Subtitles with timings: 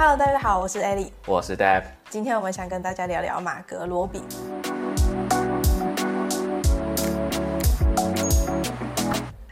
[0.00, 4.22] Hello，大家好，我是 Ellie，我是 Deb，今天我们想跟大家聊聊马格罗比。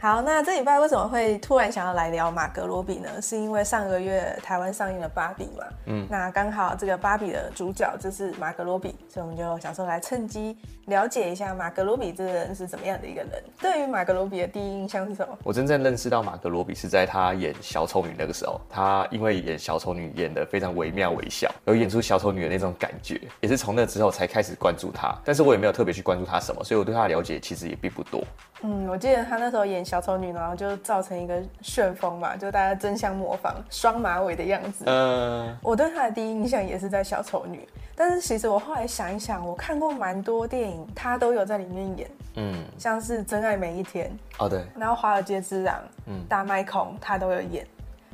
[0.07, 3.21] 好，那这礼拜为什么会突然想要来聊马格罗比呢？
[3.21, 13.43] 是因为上个月台湾上映了芭比嘛，嗯，那刚好这个芭比的主角就是马格罗比，所以我们就想说来趁机了解一下马格罗比这个人是怎么样的一个人。
[13.59, 15.37] 对于马格罗比的第一印象是什么？
[15.43, 28.23] 我真正认识到马格罗比是在他演小丑女那个时候，他因为演小丑女演的非常惟妙惟肖，有演出小丑女的那种感觉，也是从那之后才开始关注他，但是我也没有特别去关注他什么，所以我对他的了解其实也并不多。
[28.63, 34.83] 嗯，我记得他那时候演小丑女，然后就造成一个旋风嘛，就大家争相模仿双马尾的样子。
[34.87, 42.09] 嗯，我对他的第一印象也是在小丑女，但是其实我后来想一想，我看过蛮多电影，他都有在里面演。
[42.35, 44.11] 嗯，像是《真爱每一天》
[44.43, 47.65] 哦，对，然后《华尔街之狼》嗯，《大麦孔》他都有演。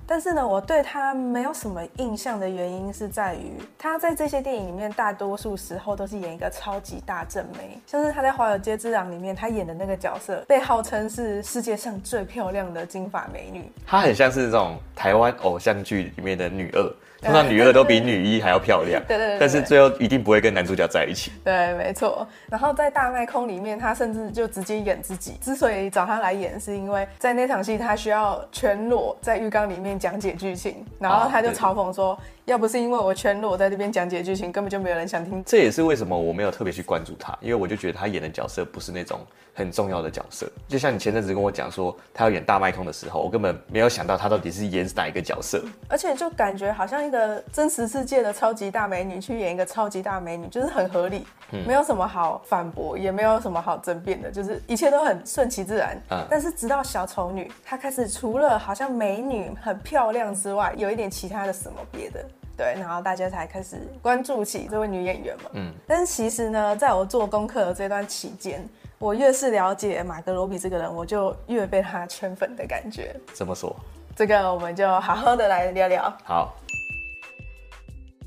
[0.06, 13.72] 但是呢，我对他没有什么印象的原因是在于，他在这些电影里面，大多数时候都是演一个超级大正妹，像是他在《华尔街之狼》里面，他演的那个角色，被号称是世界上最漂亮的金发美女。
[13.88, 16.96] 她很像是这种台湾偶像剧里面的女二。
[17.24, 21.32] 通常女二都比女一还要漂亮， 对对对，但是最后一定不会跟男主角在一起。
[21.44, 22.28] 对，没错。
[22.50, 25.34] 然后在大麦空里面，他甚至就直接演自己。
[25.42, 32.18] 之所以找他来演，是因为在那场戏他需要全裸在浴缸里面讲解剧情，然后他就嘲讽说。
[32.46, 35.42] 要不是因为我全裸在这边讲解剧情，根本就没有人想听。
[35.46, 39.22] 这也是为什么我没有特别去关注他，因为我就觉得他演的角色不是那种
[39.54, 40.46] 很重要的角色。
[40.68, 45.64] 就像你前阵子跟我讲说他要演大麦空的时候，我根本没有想到他到底是演哪一个角色。
[45.88, 55.96] 而且就感觉好像一个真实世界的超级大美女去演一个超级大美女，就是很合理，嗯、没有什么好反驳，也没有什么好争辩的，就是一切都很顺其自然。
[56.10, 56.26] 嗯。
[56.30, 62.20] 但是直到小丑女，她开始除了好像美女很漂亮之外，有一点其他的什么别的。
[62.58, 65.50] 对，然后大家才开始关注起这位女演员嘛。
[65.54, 68.68] 嗯，但是其实呢，在我做功课的这段期间，
[69.00, 73.16] 我越是了解马格罗比这个人，我就越被他圈粉的感觉。
[73.34, 73.76] 怎么说？
[74.16, 76.14] 这个我们就好好的来聊聊。
[76.24, 76.54] 好。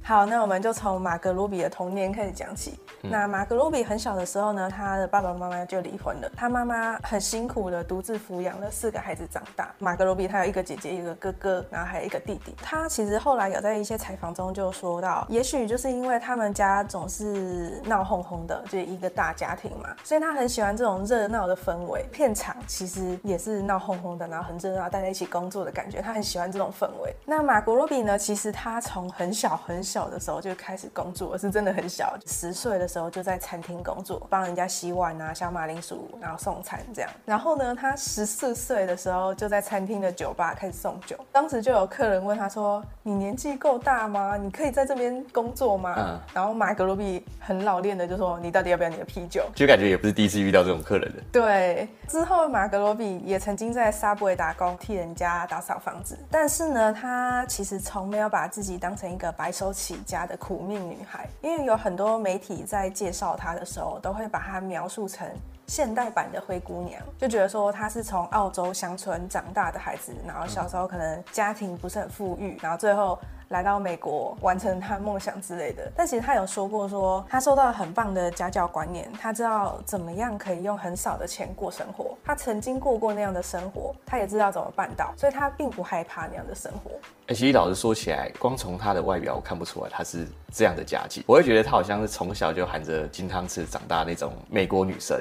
[0.07, 2.79] 好，那我们就从马格鲁比的童年开始讲起。
[3.03, 9.75] 嗯、那马格鲁比很小的时候呢，他的爸爸妈妈就离婚了，他妈妈很辛苦的独自抚养了四个孩子长大。
[9.81, 12.55] 马格鲁比他有一个姐姐，一个哥哥，然后还有一个弟弟。
[12.63, 22.07] 他其实后来有在一些采访中就说到，也许就是因为他们家总是闹哄哄的，就一个大家庭嘛，所以他很喜欢这种热闹的氛围。
[22.13, 27.13] 片场其实也是闹哄哄的，然后很热闹，大家一起工作的感觉，他很喜欢这种氛围。
[27.25, 29.96] 那马格鲁比呢，其实他从很小很小。
[29.97, 37.11] 小的时候就开始工作，是真的很小，十岁的时候就在餐厅工作，帮人家洗碗啊、削马铃薯，然后送餐这样。
[37.25, 41.17] 然后呢，他十四岁的时候就在餐厅的酒吧开始送酒。
[41.33, 44.37] 当时就有客人问他说：“你年纪够大吗？
[44.37, 46.21] 你可以在这边工作吗？”嗯。
[46.35, 51.23] 然后马格罗比很老练的就说：“你到底要不要你的啤酒？”就感觉也不是第一次遇到这种客人的。
[51.33, 51.89] 对。
[52.07, 56.19] 之后马格罗比也曾经在 Subway 打工，替人家打扫房子。
[56.31, 65.25] 但是呢，他其实从没有把自己当成一个白手起起家的苦命女孩，因为有很多媒体在介绍她的时候，都会把她描述成
[65.69, 73.17] 现代版的灰姑娘，就觉得说她是从澳洲乡村长大的孩子，然后小时候可能家庭不是很富裕，然后最后。
[73.49, 86.91] 来到美国完成他梦想之类的，但其实他有说过说，说他受到很棒的家教观念，他知道怎么样可以用很少的钱过生活，他曾经过过那样的生活，他也知道怎么办到，所以他并不害怕那样的生活。
[87.27, 95.17] 哎、欸，其实老实说起来，光从他的外表我看不出来他是这样的家境，我会觉得他好像是从小就含着金汤匙长大那种美国女生。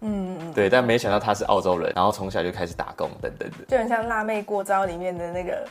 [0.00, 5.64] 嗯嗯，对，但没想到他是澳洲人，然后从小就开始打工等等的，就很像《辣妹过招》里面的那个。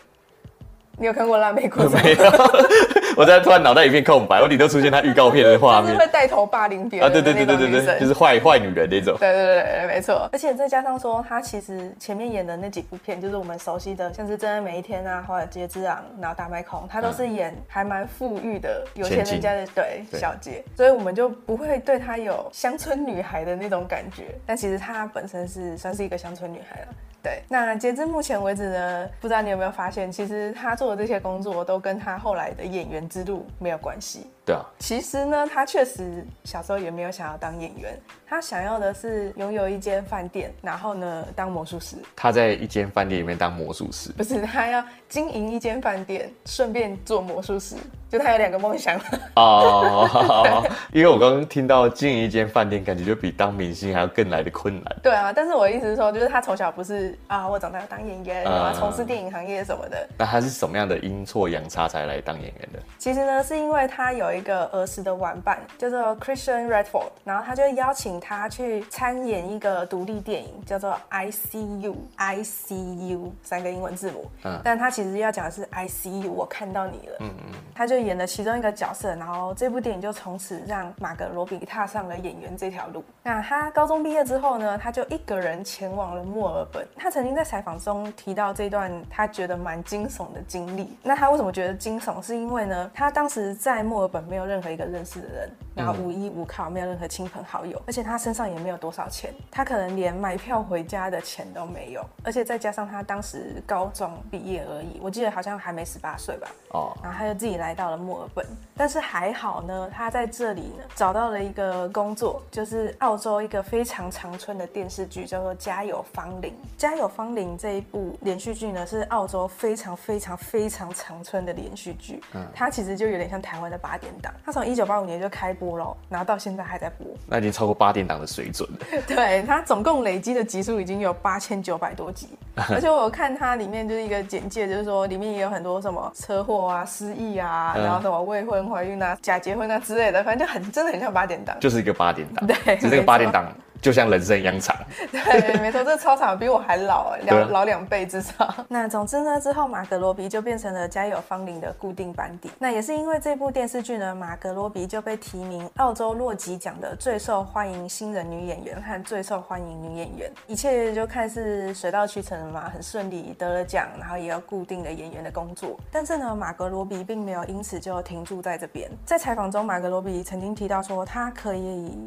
[1.02, 1.98] 你有看过《辣妹过招》？
[2.04, 2.32] 没有，
[3.18, 7.12] 我在突然脑袋一片空白，我里头出现他预告片的画面， 是会带头霸凌别人啊？
[7.12, 9.18] 对对对对对对，就是坏坏女人那种。
[9.20, 10.30] 对对对对，没错。
[10.32, 24.26] 而且再加上说，他其实前面演的那几部片，就是我们熟悉的，像是《真爱每一天》啊，《华尔街之狼》，然后《大麦空》，他都是演还蛮富裕的有钱人家的对小姐，所以我们就不会对他有乡村女孩的那种感觉。
[24.46, 26.88] 但其实他本身是算是一个乡村女孩了。
[27.24, 34.26] 对，那截至目前为止呢，不知道你有没有发现，其实他做的这些工作都跟他后来的演员之路没有关系。
[34.44, 37.98] 对啊，其实呢，他确实小时候也没有想要当演员，
[38.28, 41.96] 他想要的是拥有一间饭店，然后呢当魔术师。
[42.16, 47.76] 他在一间饭店里面当魔术师，不是他要经营一间饭店，顺便做魔术师，
[48.10, 49.00] 就他有两个梦想。
[49.36, 54.96] 哦， 因为我刚刚听到经营一间饭店，感觉就比当明星还要更来的困难。
[55.04, 60.08] 对啊，但是我的意思是说，就是他从小不是啊，我长大要当演员，然后从事电影行业什么的。
[60.18, 62.80] 那他是什么样的阴错阳差才来当演员的？
[62.98, 74.30] 其实呢，是因为他有一个儿时的玩伴叫做 Christian Redford，然后他就邀请他去参演一个独立电影，叫做 I See You I See You 三个英文字母。
[74.44, 77.16] 嗯，但他其实要讲的是 I See You，我看到你了。
[77.20, 83.04] 嗯嗯，他就演了其中一个角色，然后这部电影就从此让马格罗比踏上了演员这条路。
[83.24, 86.88] 那他高中毕业之后呢，他就一个人前往了墨尔本。
[86.96, 90.96] 他曾经在采访中提到这段他觉得蛮惊悚的经历。
[91.04, 92.22] 那他为什么觉得惊悚？
[92.22, 106.48] 是因为呢，他当时在墨尔本没有任何一个认识的人，然后无依无靠，没有任何亲朋好友，而且他身上也没有多少钱，他可能连买票回家的钱都没有，而且再加上他当时高中毕业而已，我记得好像还没十八岁吧。
[106.74, 108.46] 哦，然后他就自己来到了墨尔本，
[108.76, 116.52] 但是还好呢，他在这里呢找到了一个工作，就是澳洲一个非常长春的电视剧，叫做《家有芳邻》。
[116.78, 122.24] 《家有芳邻》这一部连续剧呢，是澳洲非常非常非常长春的连续剧。
[122.34, 128.78] 嗯，它其实就有点像台湾的八点档，它从一九八五年就开播了，然后到现在还在播，那已经超过八点档的水准了。
[129.08, 132.28] 对，它总共累积的集数已经有八千九百多集，
[132.70, 143.46] 而且我看它里面就是一个简介，就是说里面也有很多什么车祸啊、失忆啊，然后什么未婚怀孕啊、假结婚啊之类的，反正就很真的很像八点档，就是一个八点档， 对，是这个八点档。
[143.82, 144.76] 就像人生一样长，
[145.12, 148.54] 对，没错，这个超长，比我还老， 两老两倍至少。
[148.70, 152.52] 那总之呢，之后马格罗比就变成了家有芳邻的固定班底。
[152.60, 160.32] 那也是因为这部电视剧呢，马格罗比就被提名澳洲洛吉奖的最受欢迎新人女演员和最受欢迎女演员。
[160.46, 165.80] 一切就看似水到渠成嘛，很顺利得了奖，然后也有固定的演员的工作。
[165.92, 168.88] 但是呢，马格罗比并没有因此就停住在这边。
[169.06, 171.98] 在采访中，马格罗比曾经提到说，他可以。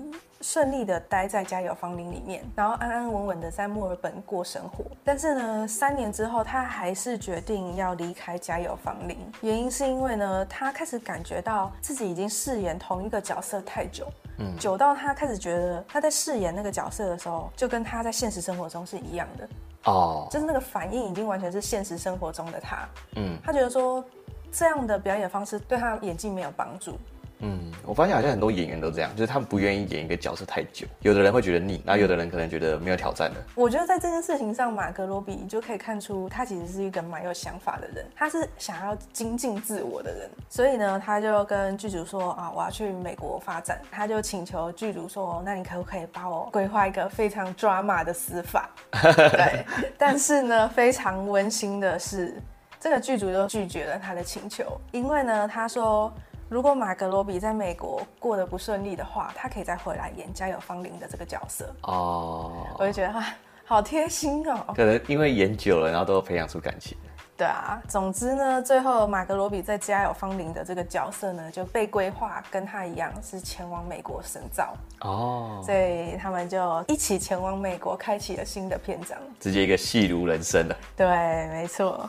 [0.45, 4.85] 顺利的待在家有芳林里面，然后安安稳稳的在墨尔本过生活。
[5.03, 9.17] 但是呢，三年之后，他还是决定要离开家有芳林。
[9.41, 14.07] 原因是因为呢，他开始感觉到自己已经饰演同一个角色太久，
[14.37, 19.49] 嗯，久到他开始觉得他在饰演那个角色的时候，就跟他在现实生活中是一样的
[19.85, 22.87] 哦，就是那个反应已经完全是现实生活中的他，
[23.17, 24.05] 嗯，他觉得说
[24.53, 26.99] 这样的表演方式对他演技没有帮助。
[27.47, 30.87] 嗯，我发现好像很多演员都这样，就是他们不愿意演一个角色太久。
[31.01, 33.37] 有的人会觉得腻，然后有的人可能觉得没有挑战的。
[33.55, 40.31] 我觉得在这件事情上，马格罗比就可以看出他其实是一个蛮有想法的人，他是想要精进自我的人。
[40.49, 43.79] 所以呢，他就跟剧组说啊，我要去美国发展。
[43.91, 48.71] 他就请求剧组说，那你可不可以帮我规划一个非常 drama 的死法？
[48.91, 49.67] 对。
[49.99, 52.41] 但是呢，非常温馨的是，
[52.81, 56.11] 这个剧组就拒绝了他的请求，因为呢，他说。
[56.49, 62.67] 如果马格罗比在美国过得不顺利的话，他可以再回来演家有芳邻的这个角色哦。
[62.79, 63.27] 我就觉得啊，
[63.65, 64.73] 好贴心哦。
[64.77, 66.97] 可能因为演久了，然后都培养出感情。
[67.37, 75.61] 对啊，总之呢，最后马格罗比在家有芳邻的这个角色呢，就被规划跟他一样是前往美国深造哦。
[75.65, 80.77] 所以他们就一起前往美国，开启了新的篇章，直接一个戏如人生了。
[80.95, 81.07] 对，
[81.49, 82.09] 没错。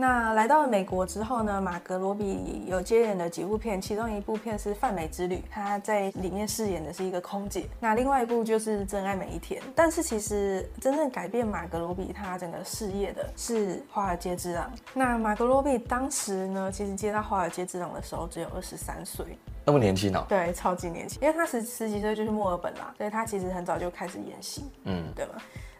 [0.00, 7.66] 那来到了美国之后呢，马格罗比有接演了几部片，其中一部片是《泛美之旅》，他在里面饰演的是一个空姐。
[7.80, 9.60] 那另外一部就是《真爱每一天》。
[9.74, 14.70] 但是其实真正改变马格罗比他整个事业的是《华尔街之狼》。
[14.94, 19.26] 那马格罗比当时呢，其实接到《华尔街之狼》的时候只有二十三岁，
[19.64, 20.24] 那么年轻哦？
[20.28, 25.32] 对，超级年轻，因为他十十几岁就去墨尔本啦，所以他其实很早就开始演戏，嗯，对吗？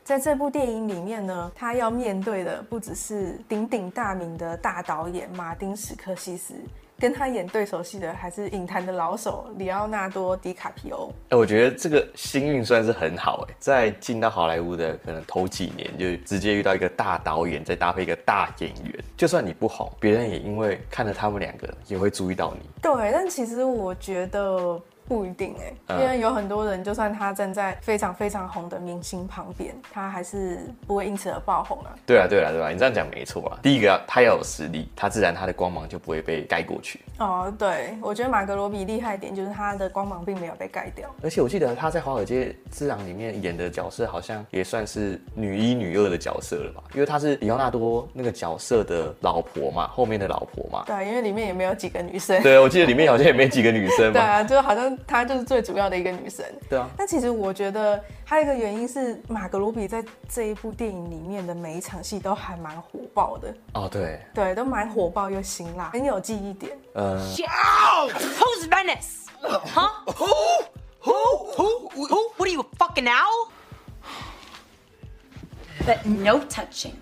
[0.08, 6.54] 在这部电影里面呢，他要面对的不只是鼎鼎大名的大导演马丁·史克西斯，
[6.98, 11.12] 跟他演对手戏的还是影坛的老手里奥纳多·迪卡皮欧。
[11.28, 22.60] 哎，我觉得这个幸运算是很好哎，在进到好莱坞的可能头几年，就直接遇到一个大导演，再搭配一个大演员，就算你不红，别人也因为看了他们两个也会注意到你。
[22.80, 24.80] 对，但其实我觉得。
[25.08, 31.96] 不一定哎、欸，因为有很多人，就算他站在非常非常红的明星旁边，他还是不会因此而爆红啊。
[32.04, 33.58] 对啊，对啊，对啊，你这样讲没错啊。
[33.62, 37.00] 第一个，他要有实力，他自然他的光芒就不会被盖过去。
[37.18, 41.08] 哦，对，我觉得马格罗比厉害一点就是他的光芒并没有被盖掉。
[41.22, 46.82] 而且我记得他在《华尔街之狼》里面演的角色好像也算是女一女二的角色了吧？
[46.92, 50.84] 因为他是里奥纳多那个角色的老婆嘛，后面的老婆嘛。
[50.86, 52.42] 对，因为里面也没有几个女生。
[52.42, 54.12] 对，我记得里面好像也没几个女生嘛。
[54.18, 56.44] 对啊，就好像她就是最主要的一个女神。
[56.68, 56.88] 对啊。
[56.96, 63.54] 但其实我觉得还有一个原因是，马格罗比在这一部电影里面的每一场戏都还蛮火爆的。
[63.74, 64.20] 哦，对。
[64.34, 66.76] 对，都蛮火爆又辛辣，很有记忆点。
[66.94, 67.18] 呃。
[67.36, 69.26] Who's Venice?
[69.40, 69.88] Huh?
[70.06, 70.26] Who?
[71.00, 71.14] Who?
[71.56, 71.88] Who?
[71.90, 72.32] Who?
[72.36, 73.52] What are you, a fucking owl?
[75.86, 76.94] But no touching.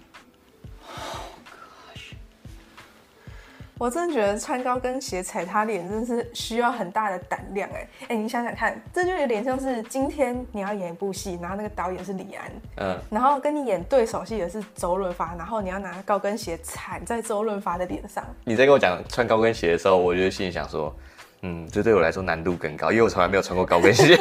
[3.78, 8.16] 我真的觉得穿高跟鞋踩他脸，真的是需要很大的胆量哎哎！
[8.16, 18.24] 你想想看，这就有点像是今天你要演一部戏，然后那个导演是李安，嗯，然后跟你演对手戏的是周润发，然后你要拿高跟鞋踩在周润发的脸上。
[18.44, 20.94] 你在跟我讲穿高跟鞋的时候，我就心里想说，
[21.42, 24.18] 嗯，这对我来说难度更高，因为我从来没有穿过高跟鞋。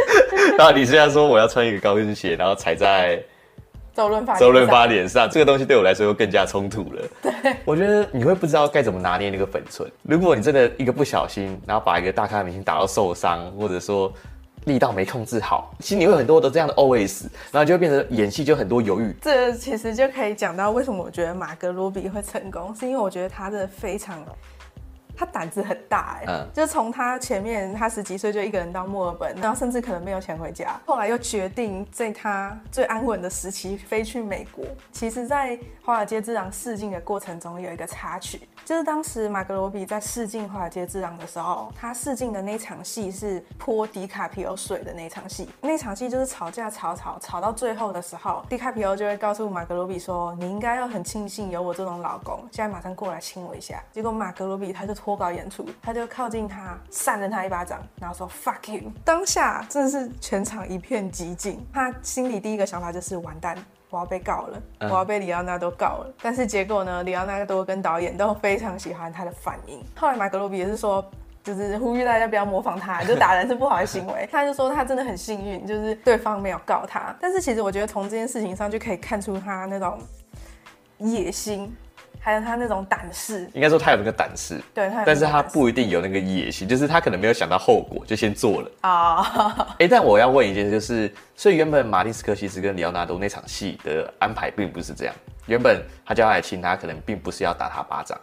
[0.58, 3.22] 然后你现在说我要穿一个高跟鞋，然后踩在。
[3.98, 7.02] 周润发，周润发脸上，这个东西对我来说又更加冲突了。
[7.20, 7.32] 对，
[7.64, 9.90] 我觉得你会不知道该怎么拿捏那个粉寸。
[10.04, 14.12] 如果你真的一个不小心，然后把一个大咖明星打到受伤，或者说
[14.66, 19.12] 力道没控制好，心里会有很多的这样的 OS，然后就会变成演戏就很多犹豫。
[19.20, 24.24] 这其实就可以讲到为什么我觉得马格罗比会成功，是因为我觉得他真的非常。
[25.18, 34.64] 他胆子很大哎、欸，嗯，就是从他前面，他十几岁就一个人到墨尔本，然后甚至可能没有钱回家，后来又决定在他最安稳的时期飞去美国。
[34.92, 45.48] 其实，在《华尔街之狼》试镜的过程中，有一个插曲，就是当时马格罗比在试镜《华尔街之狼》的时候，他试镜的那场戏是泼迪卡皮欧水的那场戏。
[45.60, 58.92] 那场戏就是吵架吵吵吵到最后的时候，迪卡皮欧就会告诉马格罗比说：“你应该要很庆幸有我这种老公，现在马上过来亲我一下。”结果马格罗比他就脱稿演出，他就靠近他，扇了他一巴掌，然后说 “fuck you”。
[59.02, 61.66] 当下真的是全场一片寂静。
[61.72, 63.56] 他心里第一个想法就是完蛋，
[63.88, 66.14] 我要被告了，我要被里奥纳多告了。
[66.20, 69.82] 但是结果呢，里奥纳多跟导演都非常喜欢他的反应。
[69.96, 71.02] 后来马格罗比也是说，
[71.42, 74.28] 就是呼吁大家不要模仿他，就打人是不好的行为。
[74.30, 77.16] 他就说他真的很幸运，就是对方没有告他。
[77.18, 79.98] 但是其实我觉得从这件事情上就可以看出他那种
[80.98, 81.74] 野心。
[82.28, 89.66] 还有他那种胆识，应该说他有那个胆识，对，但是他不一定有那个野心，就是他可能没有想到后果就先做了啊。
[89.70, 95.14] 哎、 欸，但我要问一件事，就是所以原本马丁斯科西斯跟里奥纳多那场戏的安排并不是这样，
[95.46, 98.20] 原本他叫他来亲他，可能并不是要打他巴掌。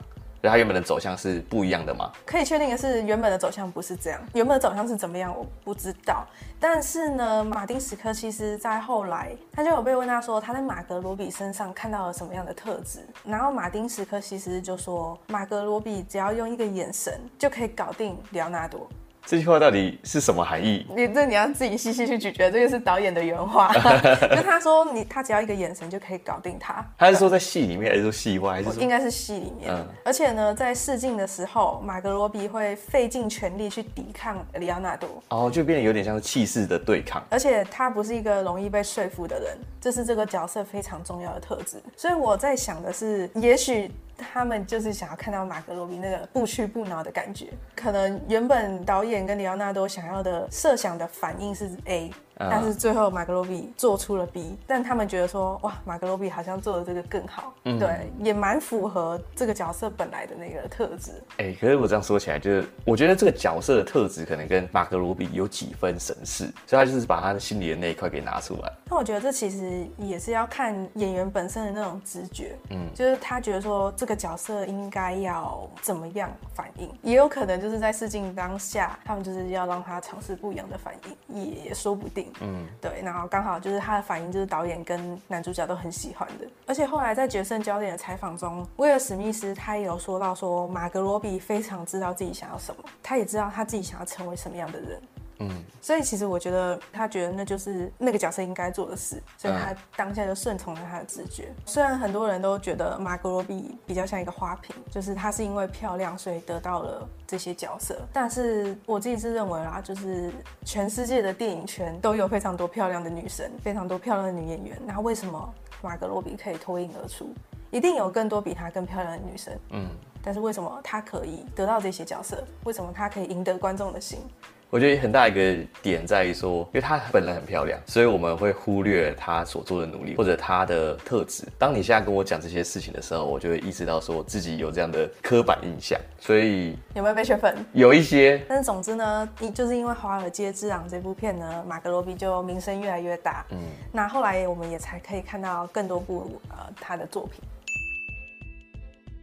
[0.49, 2.11] 他原本的走向是不一样的吗？
[2.25, 4.19] 可以确定的是，原本的走向不是这样。
[4.33, 6.25] 原本的走向是怎么样，我不知道。
[6.59, 12.99] 但是呢，马丁·史科其实在后来，他就有被问他说，他在马格罗比身上看到了什么样的特质。
[13.23, 18.87] 然后马丁·史科其实就说，马格罗比只要用一个眼神就可以搞定里奥纳多。
[19.25, 20.85] 这句话到底是什么含义？
[20.95, 23.73] 你这你要自己细细去咀嚼，这个是导演的原话。
[24.29, 26.85] 就他说你他只要一个眼神就可以搞定他。
[26.97, 28.61] 他是说在戏里面还是说戏外？
[28.61, 29.71] 还是应该是戏里面。
[29.71, 29.85] 嗯。
[30.03, 35.09] 而且呢，在试镜的时候，马格罗比会费尽全力去抵抗里奥纳多。
[35.29, 37.23] 哦，就变得有点像是气势的对抗。
[37.29, 41.81] 而且他不是一个容易被说服的人，这是这个角色非常重要的特质。
[41.97, 43.91] 所以我在想的是，也许。
[44.17, 52.11] 他们就是想要看到马格罗比那个不屈不挠的感觉，可能原本导演跟里奥纳多想要的设想的反应是 A。
[52.37, 61.11] 但是最后马格罗比做出了 B，但他们觉得说哇，马格罗比好像做的这个更好，嗯、对，也蛮符合这个角色本来的那个特质。
[61.37, 68.71] 哎、欸，可是我这样说起来，就是我觉得这个角色的特质可能跟马格罗比有几分神似，所以他就是把他的心里的那一块给拿出来。
[68.89, 80.93] 那我觉得这其实也是要看演员本身的那种直觉，嗯，就是他觉得说这个角色应该要怎么样反应，也有可能就是在试镜当下，他们就是要让他尝试不一样的反
[81.29, 82.24] 应，也说不定。
[82.41, 86.45] 嗯，对，然后刚好就是他的反应，就是导演跟男主角都很喜欢的。
[86.65, 95.01] 而且后来在《决胜焦点》的采访中，威尔史密斯他也有说到说，马格罗比非常知道自己想要什么，他也知道他自己想要成为什么样的人。
[95.39, 95.49] 嗯，
[95.81, 101.53] 所以其实我觉得他觉得那就是那个角色应该做的事，所以他当下就顺从了他的直觉。
[101.65, 110.31] 虽然很多人都觉得马格罗比比较像一个花瓶，就是他是因为漂亮所以得到了这些角色，但是我自己是认为啦，就是
[110.63, 117.27] 全世界的电影圈都有非常多漂亮的女生，非常多漂亮的女演员，那为什么马格罗比可以脱颖而出？
[117.71, 119.89] 一定有更多比她更漂亮的女生，嗯，
[120.23, 122.41] 但是为什么她可以得到这些角色？
[122.63, 124.19] 为什么她可以赢得观众的心？
[124.69, 131.43] 我觉得很大一个点在于说，因为她本来很漂亮，所以我们会忽略她所做的努力或者她的特质。
[131.57, 135.99] 当你现在跟我讲这些事情的时候，我就会意识到说自己有这样的刻板印象。
[136.19, 137.55] 所以有没有被圈粉？
[137.73, 138.41] 有一些。
[138.49, 143.45] 但是总之呢，就是因为《华尔街之狼》这部片呢，马格罗比就名声越来越大。
[143.51, 143.57] 嗯，
[143.91, 147.39] 那后来我们也才可以看到更多部呃他的作品。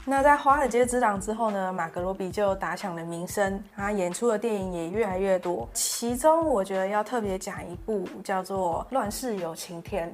[0.05, 5.69] 那在《华尔街之狼》之后呢，马格罗比就打响了名声，他演出的电影也越来越多。
[5.73, 10.09] 其中，我觉得要特别讲一部叫做《乱世有晴天》。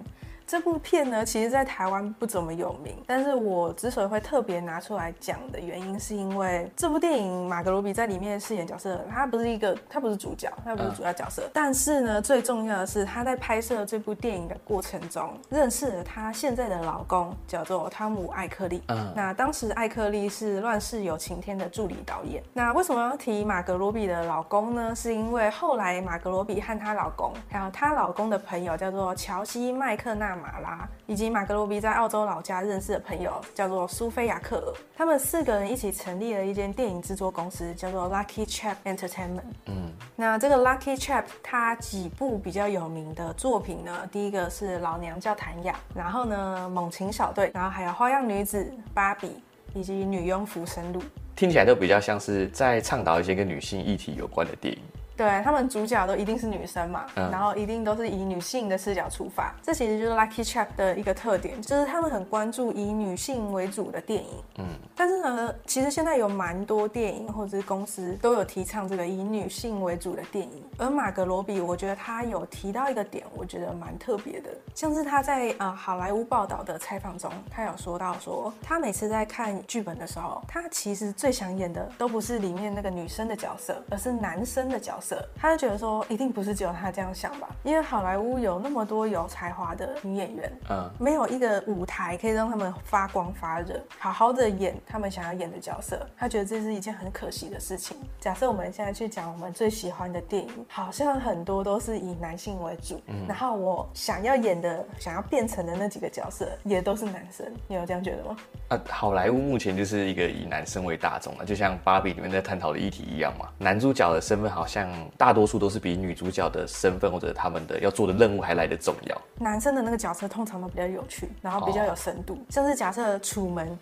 [0.49, 18.83] 这部片呢，其实在台湾不怎么有名，但是我之所以会特别拿出来讲的原因，是因为这部电影马格罗比在里面饰演角色，他不是一个，他不是主角，他不是主要角色，嗯、但是呢，最重要的是他在拍摄这部电影的过程中，认识了他现在的老公，叫做汤姆艾克利。
[18.87, 22.43] 嗯，那当时艾克利是《乱世有晴天》的助理导演。
[22.55, 24.95] 那为什么要提马格罗比的老公呢？
[24.95, 30.38] 是因为后来马格罗比和她老公，还有她老公的朋友，叫做乔西麦克纳。
[30.39, 39.43] 马拉以及马格罗比在澳洲老家认识的朋友叫做苏菲亚克尔，他们四个人一起成立了一间电影制作公司，叫做 Lucky Chap Entertainment。
[39.67, 44.09] 嗯，那这个 Lucky Chap 它几部比较有名的作品呢？
[44.13, 48.65] 第一个是《老娘叫谭雅》，然后呢《猛禽小队》，然后还有《花样女子》、
[48.95, 49.27] 《芭比》
[49.75, 51.01] 以及《女佣浮生录》，
[51.37, 54.81] 听起来都比较像是在倡导一些跟女性议题有关的电影。
[55.19, 64.31] 对，他们主角都一定是女生嘛，嗯、然后一定都是以女性的视角出发，这其实就是 Lucky Chap 的一个特点，就是他们很关注以女性为主的电影。
[64.59, 85.08] 嗯，但是呢，其实现在有蛮多电影或者是公司都有提倡这个以女性为主的电影，而马格罗比，我觉得他有提到一个点，我觉得蛮特别的，像是他在呃好莱坞报道的采访中，他有说到说，他每次在看剧本的时候，他其实最想演的都不是里面那个女生的角色，而是男生的角色。
[85.37, 87.49] 他就觉得说，一定不是只有他这样想吧？
[87.63, 96.05] 因为好莱坞有那么多有才华的女演员，嗯，没有一个舞台可以让他们发光发热，好好的演他们想要演的角色。
[96.17, 97.97] 他觉得这是一件很可惜的事情。
[98.19, 107.47] 假设我们现在去讲我们最喜欢的电影，好像很多都是以男性为主，嗯，然后我想要演的、想要变成的那几个角色也都是男生。
[107.67, 108.37] 你有这样觉得吗？
[108.69, 114.89] 啊，好莱坞目前就是一个以男生为大众了，就像芭比里面在探讨的议题一样嘛，男主角的身份好像。
[115.17, 119.23] 大多数都是比女主角的身份或者他们的要做的任务还来得重要。
[119.39, 122.35] 男生的那个角色通常都比较有趣，然后比较有深度。
[122.35, 123.77] 哦、像是假设楚门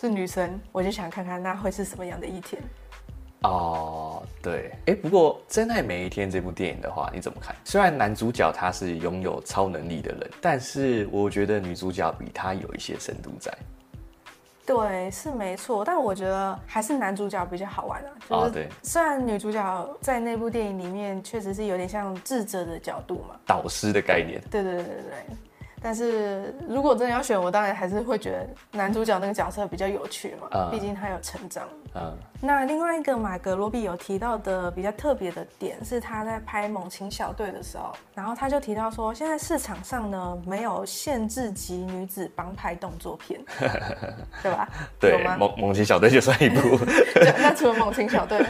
[0.00, 2.62] 是女生，我就想看看那会是什么样的一天。
[3.42, 7.54] 哦，对，哎，不过《真爱每一天》这部电影的话，你怎么看？
[7.62, 13.52] 虽然男主角他是拥有超能力的人，但是我觉得女主角比他有一些深度在。
[14.66, 18.10] 对，是没错，但我觉得还是男主角比较好玩啊。
[18.28, 24.42] 就是、对，虽然女主角在那部电影里面确实是有点像智者的角度嘛，导师的概念。
[24.50, 25.36] 对对对对对。
[25.84, 31.68] 但是如果真的要选，我当然还是会觉得男主角那个角色比较有趣嘛，毕、嗯、竟他有成长。
[31.94, 32.16] 嗯。
[32.40, 43.38] 那另外一个马格罗比有提到的比较特别的点是他在拍《猛禽小队》的时候，然后他就提到说，现在市场上呢没有限制级女子帮派动作片，
[44.42, 44.66] 对吧？
[44.98, 46.78] 对，猛猛禽小队就算一部。
[47.38, 48.42] 那除了猛禽小队。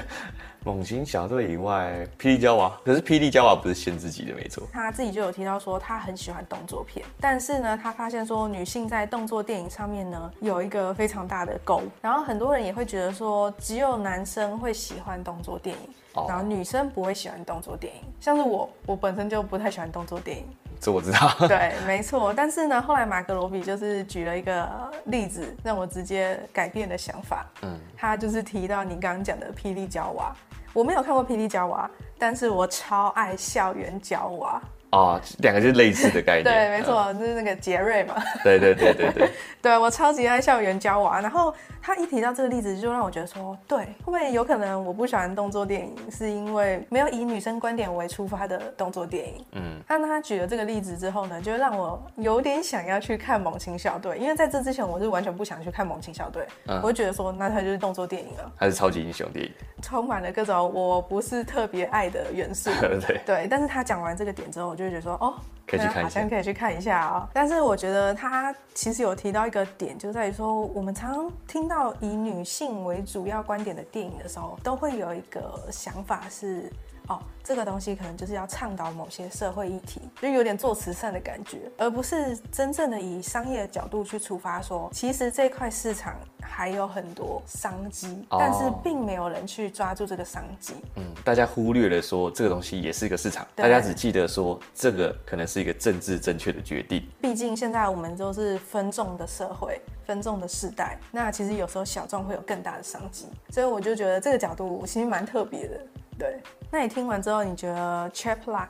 [0.64, 4.66] 猛禽小队以外，霹雳娇娃，可是霹雳娇娃不是限自己的，没错。
[4.72, 18.00] 他自己就有提到说，他很喜欢动作片，但是呢，他发现说女性在动作电影上面呢有一个非常大的沟，然后很多人也会觉得说，只有男生会喜欢动作电影，哦、然后女生不会喜欢动作电影。
[18.18, 20.44] 像是我，我本身就不太喜欢动作电影。
[20.80, 21.34] 这我知道。
[21.46, 22.32] 对，没错。
[22.34, 24.66] 但是呢，后来马格罗比就是举了一个
[25.04, 27.46] 例子，让我直接改变的想法。
[27.62, 30.34] 嗯，他就是提到你刚刚讲的霹雳娇娃。
[30.74, 34.60] 我没有看过《霹雳娇娃》，但是我超爱《校园娇娃》。
[34.94, 36.44] 哦，两个就是类似的概念。
[36.44, 38.14] 对，没错，嗯、就是那个杰瑞嘛。
[38.44, 39.28] 对对对对对。
[39.60, 41.52] 对，我超级爱校园娇娃，然后
[41.82, 49.44] 他一提到这个例子，就让我觉得说，对，会不会有可能我不喜欢动作电影，是因为没有以女生观点为出发的动作电影？
[49.52, 49.80] 嗯。
[49.88, 59.52] 那他举了这个例子之后呢，就让我有点想要去看《猛禽小队》，因为在这之前我是完全不想去看《猛禽小队》，嗯，我就觉得说，那它就是动作电影了，还是超级英雄电影，
[59.82, 62.70] 充满了各种我不是特别爱的元素。
[63.06, 64.83] 对对，但是他讲完这个点之后，我就。
[64.84, 65.34] 就觉得说哦，
[65.66, 67.28] 可以去看一下，好像可以去看一下啊、哦。
[67.32, 76.70] 但是我觉得他其实有提到一个点，就在于说，我们常常听到以女性为主要观点的电影的时候，都会有一个想法是，
[77.08, 90.74] 哦，这个东西可能就是要倡导某些社会议题，就有点做慈善的感觉，而不是真正的以商业的角度去出发说，说其实这块市场还有很多商机，但是并没有人去抓住这个商机。
[90.96, 97.06] 嗯，大家忽略了说这个东西也是一个市场，大家只记得说这个可能是一个政治正确的决定。
[97.20, 105.78] 毕竟现在我们都是分众的社会，分众的时代，那其实有时候小众会有更大的商机，所以我就觉得这个角度其实蛮特别的。
[106.18, 108.68] 对，那你听完之后，你觉得 Chap Luck，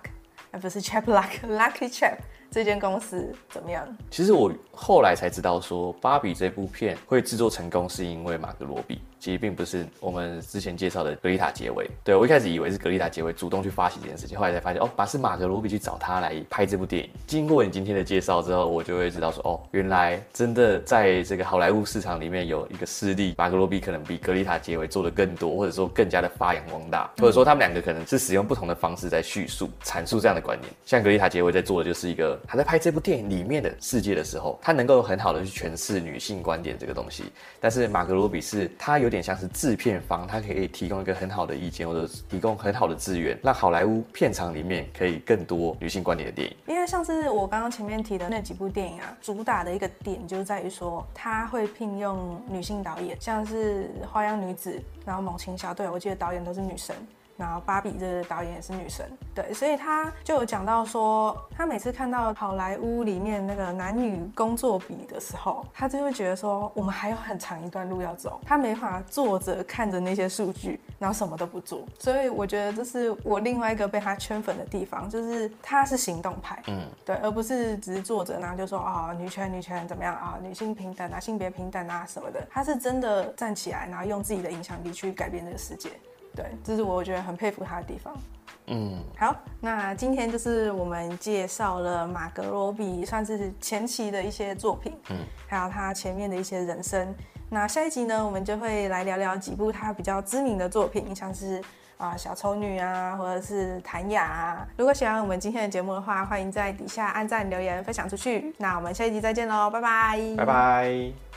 [0.51, 2.19] 而不是 Chap Luck，Lucky Chap
[2.55, 3.85] 这间公司怎么样？
[4.13, 9.01] 其实我后来才知道说，芭比这部片会制作成功，是因为马格罗比。
[9.19, 17.09] 其实并不是我们之前介绍的格丽塔杰维，对，我一开始以为是格丽塔杰维主动去发起这件事情，后来才发现哦，把是马格罗比去找他来拍这部电影。
[17.27, 30.71] 经过你今天的介绍之后，我就会知道说哦，原来真的在这个好莱坞市场里面有一个势力，马格罗比可能比格丽塔杰维做的更多，或者说更加的发扬光大，或者说他们两个可能是使用不同的方式在叙述、阐述这样的观念。
[30.85, 37.25] 像格丽塔杰维在做的就是一个，他在拍这部电影里面的世界的时候，他能够很好的去诠释女性观点这个东西，
[37.61, 46.57] 但是马格罗比是他有点像是制片方，他可以提供一个很好的意见，或者提供很好的资源，让好莱坞片场里面可以更多女性观点的电影。
[46.67, 54.73] 因为像是我刚刚前面提的那几部电影啊，主打的一个点就在于说，他会聘用女性导演，像是《花样女子》，
[55.07, 56.95] 然后《猛禽小队》，我记得导演都是女生。
[57.37, 71.85] 然后芭比这个导演也是女神，对，所以他就有讲到说，他每次看到好莱坞里面那个男女工作比的时候，他就会觉得说，我们还有很长一段路要走，他没法坐着看着那些数据，然后什么都不做。
[71.99, 85.91] 所以我觉得这是我另外一个被他圈粉的地方，就是他是行动派，嗯，对，而不是只是坐着然后就说啊、哦，女权女权怎么样啊，女性平等啊，性别平等啊什么的，他是真的站起来，然后用自己的影响力去改变这个世界。
[86.35, 88.15] 对，这是我觉得很佩服他的地方。
[88.67, 95.17] 嗯，好，那今天就是我们介绍了马格罗比，算是前期的一些作品，嗯，
[95.47, 97.15] 还有他前面的一些人生。
[97.51, 101.61] 那下一集呢，我们就会来聊聊几部他比较知名的作品，像是
[101.99, 104.67] 啊、呃、小丑女啊，或者是谭雅啊。
[104.79, 108.55] 如果喜欢我们今天的节目的话，欢迎在底下按赞、留言、分享出去。
[108.57, 111.34] 那我们下一集再见喽，拜拜，拜拜。